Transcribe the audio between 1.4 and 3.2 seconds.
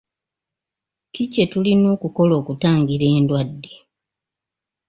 tulina okukola okutangira